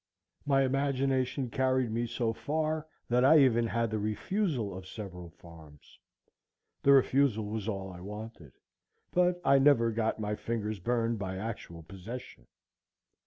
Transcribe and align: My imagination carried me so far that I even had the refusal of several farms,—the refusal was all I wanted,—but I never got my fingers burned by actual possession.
My 0.47 0.63
imagination 0.63 1.51
carried 1.51 1.91
me 1.91 2.07
so 2.07 2.33
far 2.33 2.87
that 3.07 3.23
I 3.23 3.37
even 3.37 3.67
had 3.67 3.91
the 3.91 3.99
refusal 3.99 4.75
of 4.75 4.87
several 4.87 5.29
farms,—the 5.29 6.91
refusal 6.91 7.45
was 7.45 7.67
all 7.69 7.93
I 7.93 7.99
wanted,—but 7.99 9.39
I 9.45 9.59
never 9.59 9.91
got 9.91 10.17
my 10.19 10.33
fingers 10.33 10.79
burned 10.79 11.19
by 11.19 11.37
actual 11.37 11.83
possession. 11.83 12.47